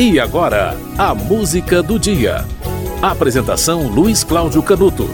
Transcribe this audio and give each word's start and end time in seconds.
E 0.00 0.18
agora, 0.18 0.74
a 0.96 1.14
música 1.14 1.82
do 1.82 1.98
dia. 1.98 2.46
Apresentação 3.02 3.86
Luiz 3.86 4.24
Cláudio 4.24 4.62
Canuto. 4.62 5.06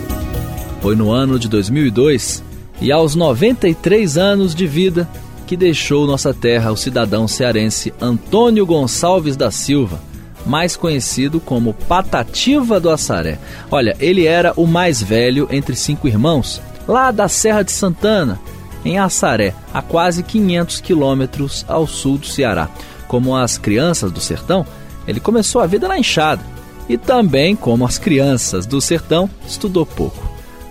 Foi 0.80 0.94
no 0.94 1.10
ano 1.10 1.40
de 1.40 1.48
2002 1.48 2.40
e 2.80 2.92
aos 2.92 3.16
93 3.16 4.16
anos 4.16 4.54
de 4.54 4.64
vida 4.64 5.08
que 5.44 5.56
deixou 5.56 6.06
nossa 6.06 6.32
terra 6.32 6.70
o 6.70 6.76
cidadão 6.76 7.26
cearense 7.26 7.92
Antônio 8.00 8.64
Gonçalves 8.64 9.36
da 9.36 9.50
Silva, 9.50 10.00
mais 10.46 10.76
conhecido 10.76 11.40
como 11.40 11.74
Patativa 11.74 12.78
do 12.78 12.88
Assaré. 12.88 13.40
Olha, 13.68 13.96
ele 13.98 14.24
era 14.24 14.52
o 14.56 14.68
mais 14.68 15.02
velho 15.02 15.48
entre 15.50 15.74
cinco 15.74 16.06
irmãos, 16.06 16.62
lá 16.86 17.10
da 17.10 17.26
Serra 17.26 17.64
de 17.64 17.72
Santana, 17.72 18.38
em 18.84 19.00
Assaré, 19.00 19.52
a 19.74 19.82
quase 19.82 20.22
500 20.22 20.80
quilômetros 20.80 21.64
ao 21.66 21.88
sul 21.88 22.18
do 22.18 22.26
Ceará. 22.26 22.70
Como 23.08 23.36
as 23.36 23.58
crianças 23.58 24.10
do 24.10 24.20
sertão, 24.20 24.66
ele 25.06 25.20
começou 25.20 25.60
a 25.60 25.66
vida 25.66 25.88
na 25.88 25.98
enxada. 25.98 26.42
E 26.88 26.96
também, 26.96 27.56
como 27.56 27.84
as 27.84 27.98
crianças 27.98 28.66
do 28.66 28.80
sertão, 28.80 29.28
estudou 29.46 29.84
pouco 29.84 30.26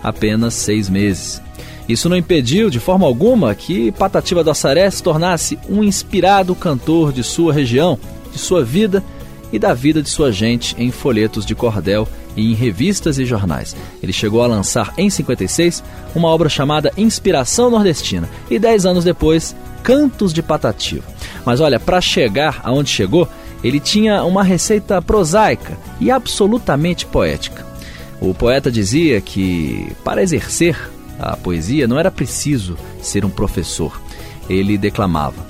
apenas 0.06 0.54
seis 0.54 0.88
meses. 0.88 1.42
Isso 1.88 2.08
não 2.08 2.16
impediu, 2.16 2.70
de 2.70 2.78
forma 2.78 3.06
alguma, 3.06 3.54
que 3.54 3.90
Patativa 3.92 4.44
do 4.44 4.50
Assaré 4.50 4.88
se 4.90 5.02
tornasse 5.02 5.58
um 5.68 5.82
inspirado 5.82 6.54
cantor 6.54 7.12
de 7.12 7.24
sua 7.24 7.52
região, 7.52 7.98
de 8.32 8.38
sua 8.38 8.64
vida 8.64 9.02
e 9.52 9.58
da 9.58 9.74
vida 9.74 10.02
de 10.02 10.08
sua 10.08 10.30
gente 10.30 10.74
em 10.78 10.90
folhetos 10.90 11.44
de 11.44 11.54
cordel 11.54 12.08
e 12.36 12.52
em 12.52 12.54
revistas 12.54 13.18
e 13.18 13.24
jornais. 13.24 13.76
Ele 14.02 14.12
chegou 14.12 14.42
a 14.42 14.46
lançar 14.46 14.92
em 14.96 15.08
56 15.10 15.82
uma 16.14 16.28
obra 16.28 16.48
chamada 16.48 16.92
Inspiração 16.96 17.70
Nordestina 17.70 18.28
e 18.50 18.58
dez 18.58 18.84
anos 18.84 19.04
depois 19.04 19.54
Cantos 19.82 20.32
de 20.32 20.42
Patativa. 20.42 21.15
Mas 21.46 21.60
olha, 21.60 21.78
para 21.78 22.00
chegar 22.00 22.60
aonde 22.64 22.90
chegou, 22.90 23.28
ele 23.62 23.78
tinha 23.78 24.24
uma 24.24 24.42
receita 24.42 25.00
prosaica 25.00 25.78
e 26.00 26.10
absolutamente 26.10 27.06
poética. 27.06 27.64
O 28.20 28.34
poeta 28.34 28.70
dizia 28.70 29.20
que 29.20 29.92
para 30.04 30.22
exercer 30.22 30.76
a 31.18 31.36
poesia 31.36 31.86
não 31.86 31.98
era 31.98 32.10
preciso 32.10 32.76
ser 33.00 33.24
um 33.24 33.30
professor. 33.30 34.00
Ele 34.48 34.76
declamava: 34.76 35.46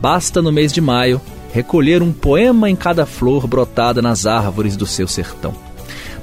Basta 0.00 0.40
no 0.40 0.50
mês 0.50 0.72
de 0.72 0.80
maio 0.80 1.20
recolher 1.52 2.02
um 2.02 2.12
poema 2.12 2.68
em 2.68 2.74
cada 2.74 3.06
flor 3.06 3.46
brotada 3.46 4.02
nas 4.02 4.26
árvores 4.26 4.76
do 4.76 4.86
seu 4.86 5.06
sertão. 5.06 5.54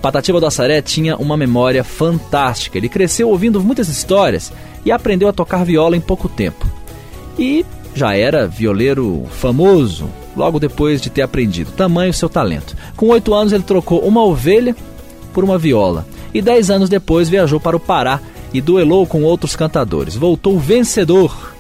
Patativa 0.02 0.40
do 0.40 0.48
Assaré 0.48 0.82
tinha 0.82 1.16
uma 1.16 1.38
memória 1.38 1.84
fantástica. 1.84 2.78
Ele 2.78 2.90
cresceu 2.90 3.30
ouvindo 3.30 3.62
muitas 3.62 3.88
histórias 3.88 4.52
e 4.84 4.92
aprendeu 4.92 5.30
a 5.30 5.34
tocar 5.34 5.64
viola 5.64 5.96
em 5.96 6.02
pouco 6.02 6.28
tempo. 6.28 6.68
E 7.38 7.64
já 7.94 8.16
era 8.16 8.48
violeiro 8.48 9.26
famoso 9.32 10.10
logo 10.36 10.60
depois 10.60 11.02
de 11.02 11.10
ter 11.10 11.22
aprendido. 11.22 11.72
Tamanho 11.72 12.14
seu 12.14 12.30
talento. 12.30 12.76
Com 12.96 13.08
oito 13.08 13.34
anos 13.34 13.54
ele 13.54 13.64
trocou 13.64 14.00
uma 14.00 14.24
ovelha 14.24 14.76
por 15.34 15.44
uma 15.44 15.58
viola 15.58 16.06
e 16.34 16.42
dez 16.42 16.70
anos 16.70 16.90
depois 16.90 17.30
viajou 17.30 17.60
para 17.60 17.76
o 17.76 17.80
Pará 17.80 18.20
e 18.54 18.62
duelou 18.62 19.06
com 19.06 19.24
outros 19.24 19.56
cantadores. 19.56 20.16
Voltou 20.16 20.60
vencedor. 20.60 21.52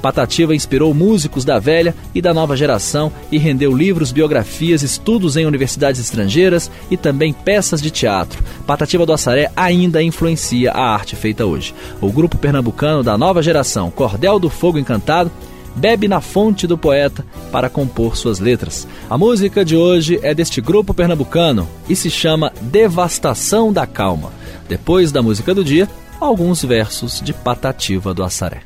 Patativa 0.00 0.54
inspirou 0.54 0.94
músicos 0.94 1.44
da 1.44 1.58
velha 1.58 1.94
e 2.14 2.22
da 2.22 2.32
nova 2.32 2.56
geração 2.56 3.12
e 3.30 3.36
rendeu 3.36 3.76
livros, 3.76 4.12
biografias, 4.12 4.82
estudos 4.82 5.36
em 5.36 5.44
universidades 5.44 6.00
estrangeiras 6.00 6.70
e 6.90 6.96
também 6.96 7.34
peças 7.34 7.82
de 7.82 7.90
teatro. 7.90 8.42
Patativa 8.66 9.04
do 9.04 9.12
Assaré 9.12 9.50
ainda 9.54 10.02
influencia 10.02 10.72
a 10.72 10.94
arte 10.94 11.16
feita 11.16 11.44
hoje. 11.44 11.74
O 12.00 12.10
grupo 12.10 12.38
pernambucano 12.38 13.02
da 13.02 13.18
nova 13.18 13.42
geração, 13.42 13.90
Cordel 13.90 14.38
do 14.38 14.48
Fogo 14.48 14.78
Encantado, 14.78 15.30
bebe 15.74 16.08
na 16.08 16.20
fonte 16.20 16.66
do 16.66 16.76
poeta 16.76 17.24
para 17.50 17.68
compor 17.68 18.16
suas 18.16 18.38
letras. 18.38 18.86
A 19.08 19.16
música 19.16 19.64
de 19.64 19.76
hoje 19.76 20.18
é 20.22 20.34
deste 20.34 20.60
grupo 20.60 20.94
pernambucano 20.94 21.68
e 21.88 21.96
se 21.96 22.10
chama 22.10 22.52
Devastação 22.60 23.72
da 23.72 23.86
Calma. 23.86 24.32
Depois 24.68 25.10
da 25.10 25.22
música 25.22 25.54
do 25.54 25.64
dia, 25.64 25.88
alguns 26.20 26.62
versos 26.62 27.20
de 27.20 27.32
Patativa 27.32 28.14
do 28.14 28.22
Assaré. 28.22 28.62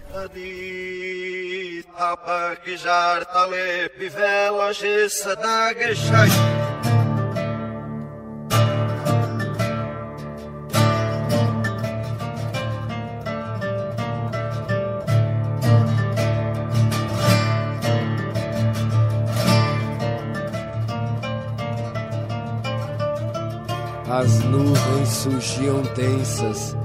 As 24.16 24.38
nuvens 24.44 25.08
surgiam 25.08 25.82
tensas 25.92 26.76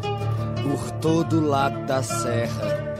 por 0.63 0.91
todo 0.99 1.39
lado 1.39 1.79
da 1.85 2.01
serra, 2.01 2.97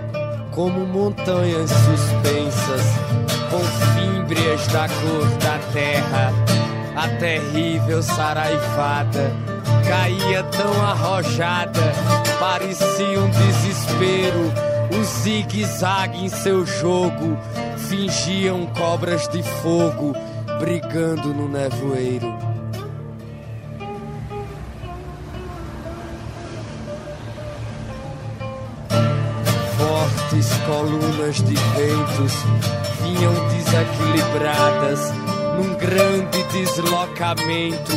como 0.52 0.86
montanhas 0.86 1.72
suspensas, 1.72 2.84
com 3.50 3.60
fímbrias 3.96 4.68
da 4.68 4.88
cor 4.88 5.26
da 5.40 5.58
terra. 5.74 6.32
A 6.96 7.08
terrível 7.18 8.04
saraivada 8.04 9.34
caía 9.88 10.44
tão 10.44 10.80
arrojada, 10.80 11.92
parecia 12.40 13.20
um 13.20 13.32
desespero. 13.32 14.54
O 14.96 15.04
zigue-zague 15.24 16.26
em 16.26 16.30
seu 16.30 16.68
jogo 16.68 17.36
fingiam 17.90 18.68
cobras 18.78 19.28
de 19.30 19.42
fogo 19.42 20.14
brigando 20.60 21.34
no 21.34 21.50
nevoeiro. 21.50 22.59
Colunas 30.66 31.38
de 31.42 31.56
ventos 31.56 32.34
vinham 33.02 33.34
desequilibradas 33.50 35.12
num 35.58 35.74
grande 35.76 36.44
deslocamento 36.54 37.92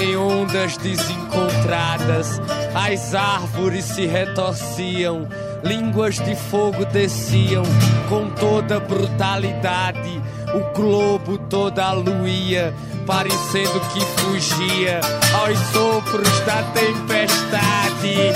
em 0.00 0.16
ondas 0.16 0.76
desencontradas. 0.78 2.40
As 2.74 3.14
árvores 3.14 3.84
se 3.84 4.06
retorciam, 4.06 5.28
línguas 5.62 6.16
de 6.16 6.34
fogo 6.34 6.84
desciam 6.86 7.62
com 8.08 8.30
toda 8.30 8.80
brutalidade. 8.80 10.22
O 10.54 10.72
globo 10.72 11.36
toda 11.36 11.84
aluía, 11.84 12.72
parecendo 13.06 13.80
que 13.92 14.00
fugia 14.00 15.00
aos 15.34 15.58
sopros 15.72 16.40
da 16.40 16.62
tempestade. 16.72 18.32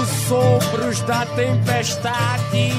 Aos 0.00 0.08
sopros 0.08 1.00
da 1.02 1.26
tempestade. 1.26 2.70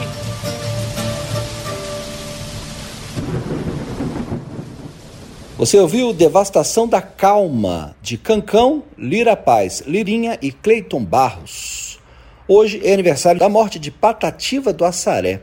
Você 5.55 5.77
ouviu 5.77 6.13
Devastação 6.13 6.87
da 6.87 6.99
Calma, 6.99 7.95
de 8.01 8.17
Cancão, 8.17 8.83
Lira 8.97 9.35
Paz, 9.35 9.83
Lirinha 9.85 10.39
e 10.41 10.51
Cleiton 10.51 11.03
Barros. 11.05 11.99
Hoje 12.47 12.81
é 12.83 12.91
aniversário 12.91 13.39
da 13.39 13.47
morte 13.47 13.77
de 13.77 13.91
Patativa 13.91 14.73
do 14.73 14.83
Assaré. 14.83 15.41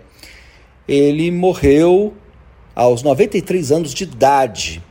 Ele 0.88 1.30
morreu 1.30 2.12
aos 2.74 3.04
93 3.04 3.70
anos 3.70 3.94
de 3.94 4.02
idade. 4.02 4.82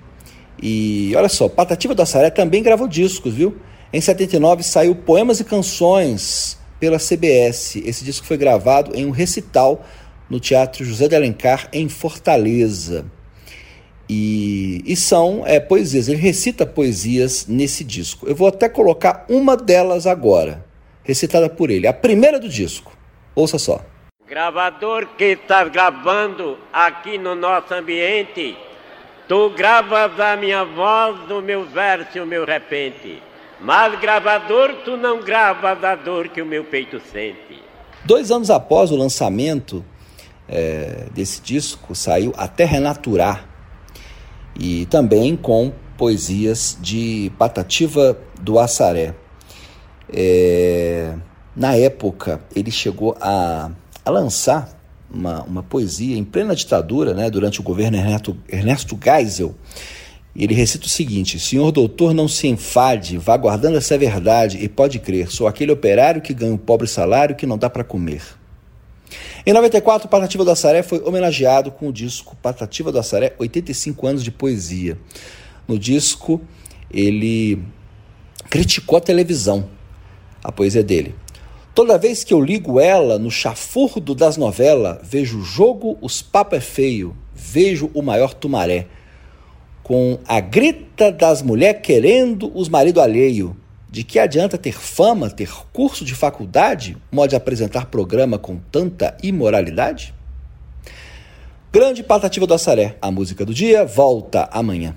E 0.64 1.12
olha 1.18 1.28
só, 1.28 1.50
Patativa 1.50 1.94
do 1.94 2.02
Assaré 2.02 2.30
também 2.30 2.64
gravou 2.64 2.88
discos, 2.88 3.34
viu? 3.34 3.58
Em 3.92 4.00
79 4.00 4.64
saiu 4.64 4.96
Poemas 4.96 5.42
e 5.42 5.44
Canções 5.44 6.58
pela 6.80 6.98
CBS. 6.98 7.78
Esse 7.78 8.04
disco 8.04 8.26
foi 8.26 8.38
gravado 8.38 8.96
em 8.96 9.06
um 9.06 9.12
recital 9.12 9.86
no 10.30 10.40
Teatro 10.40 10.84
José 10.84 11.08
de 11.08 11.16
Alencar, 11.16 11.70
em 11.72 11.88
Fortaleza. 11.90 13.06
E, 14.10 14.82
e 14.86 14.96
são 14.96 15.44
é, 15.46 15.60
poesias, 15.60 16.08
ele 16.08 16.18
recita 16.18 16.66
poesias 16.66 17.46
nesse 17.48 17.84
disco. 17.84 18.28
Eu 18.28 18.36
vou 18.36 18.48
até 18.48 18.70
colocar 18.70 19.26
uma 19.28 19.58
delas 19.58 20.08
agora, 20.08 20.66
recitada 21.04 21.50
por 21.50 21.70
ele, 21.70 21.88
a 21.88 21.94
primeira 21.94 22.40
do 22.40 22.48
disco. 22.48 22.96
Ouça 23.36 23.58
só. 23.58 23.84
Gravador 24.28 25.08
que 25.18 25.26
está 25.26 25.64
gravando 25.66 26.58
aqui 26.72 27.18
no 27.18 27.36
nosso 27.36 27.74
ambiente, 27.74 28.58
tu 29.28 29.50
gravas 29.52 30.20
a 30.20 30.36
minha 30.36 30.64
voz, 30.64 31.30
o 31.30 31.42
meu 31.42 31.66
verso 31.66 32.18
e 32.18 32.22
o 32.22 32.26
meu 32.26 32.46
repente. 32.46 33.22
Mas 33.60 34.00
gravador, 34.00 34.76
tu 34.86 34.96
não 34.96 35.22
grava 35.22 35.76
da 35.76 35.96
dor 35.96 36.30
que 36.30 36.42
o 36.42 36.46
meu 36.46 36.64
peito 36.64 37.02
sente. 37.12 37.62
Dois 38.06 38.32
anos 38.32 38.50
após 38.50 38.92
o 38.92 38.96
lançamento 38.96 39.84
é, 40.48 41.08
desse 41.14 41.42
disco 41.42 41.96
saiu 41.96 42.34
Até 42.38 42.66
Renaturar, 42.66 43.48
e 44.60 44.86
também 44.88 45.36
com 45.36 45.72
poesias 45.98 46.78
de 46.80 47.32
Patativa 47.38 48.18
do 48.40 48.60
Assaré. 48.60 49.14
É, 50.12 51.16
na 51.56 51.76
época, 51.76 52.42
ele 52.56 52.72
chegou 52.72 53.18
a, 53.20 53.72
a 54.06 54.10
lançar 54.10 54.70
uma, 55.10 55.44
uma 55.44 55.64
poesia 55.64 56.18
em 56.18 56.24
plena 56.24 56.56
ditadura, 56.56 57.14
né, 57.14 57.30
durante 57.30 57.60
o 57.60 57.64
governo 57.64 57.98
Ernesto, 57.98 58.38
Ernesto 58.48 58.98
Geisel. 59.02 59.56
Ele 60.38 60.54
recita 60.54 60.86
o 60.86 60.90
seguinte: 60.90 61.40
Senhor 61.40 61.72
doutor, 61.72 62.14
não 62.14 62.28
se 62.28 62.48
enfade, 62.48 63.18
vá 63.18 63.36
guardando 63.36 63.78
essa 63.78 63.98
verdade 63.98 64.60
e 64.62 64.70
pode 64.70 65.00
crer, 65.00 65.32
sou 65.32 65.48
aquele 65.48 65.72
operário 65.72 66.22
que 66.22 66.34
ganha 66.34 66.54
um 66.54 66.58
pobre 66.58 66.88
salário 66.88 67.36
que 67.36 67.48
não 67.48 67.58
dá 67.58 67.70
para 67.70 67.84
comer. 67.84 68.22
Em 69.46 69.54
94, 69.54 70.08
Patativa 70.10 70.44
do 70.44 70.52
Assaré 70.52 70.84
foi 70.84 71.02
homenageado 71.02 71.72
com 71.72 71.88
o 71.88 71.94
disco 71.94 72.36
Patativa 72.36 72.92
do 72.92 73.00
Assaré, 73.00 73.34
85 73.40 74.06
anos 74.06 74.24
de 74.24 74.30
poesia. 74.30 74.98
No 75.68 75.80
disco, 75.80 76.42
ele 76.92 77.64
criticou 78.50 78.98
a 78.98 79.02
televisão, 79.02 79.70
a 80.44 80.52
poesia 80.52 80.84
dele. 80.84 81.16
Toda 81.74 81.98
vez 81.98 82.24
que 82.24 82.34
eu 82.34 82.42
ligo 82.42 82.80
ela 82.80 83.18
no 83.18 83.32
chafurdo 83.32 84.14
das 84.14 84.36
novelas, 84.36 85.00
vejo 85.04 85.40
o 85.40 85.44
jogo, 85.44 85.98
os 86.02 86.22
papos 86.22 86.58
é 86.58 86.62
feio, 86.62 87.16
vejo 87.34 87.90
o 87.94 88.02
maior 88.02 88.34
tumaré. 88.34 88.88
Com 89.88 90.20
a 90.28 90.42
grita 90.42 91.14
das 91.14 91.42
mulheres 91.42 91.80
querendo 91.82 92.52
os 92.54 92.68
marido 92.68 93.00
alheio, 93.00 93.56
de 93.90 94.04
que 94.04 94.20
adianta 94.20 94.58
ter 94.58 94.74
fama, 94.74 95.30
ter 95.30 95.50
curso 95.72 96.04
de 96.04 96.14
faculdade, 96.14 96.98
modo 97.10 97.30
de 97.30 97.38
apresentar 97.38 97.86
programa 97.86 98.38
com 98.38 98.58
tanta 98.70 99.16
imoralidade? 99.24 100.14
Grande 101.72 102.04
Patativa 102.04 102.46
do 102.46 102.54
Assaré, 102.54 102.98
a 103.02 103.10
música 103.10 103.46
do 103.46 103.54
dia, 103.54 103.86
volta 103.86 104.50
amanhã. 104.52 104.94